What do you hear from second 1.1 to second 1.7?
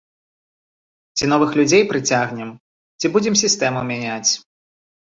Ці новых